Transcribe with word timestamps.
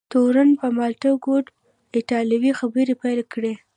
تورن 0.11 0.49
په 0.59 0.67
ماته 0.77 1.09
ګوډه 1.25 1.51
ایټالوي 1.95 2.51
خبرې 2.59 2.93
پیل 3.01 3.19
کړې. 3.33 3.53